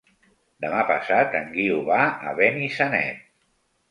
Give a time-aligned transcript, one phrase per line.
[0.63, 1.99] Demà passat en Guiu va
[2.31, 3.21] a Benissanet.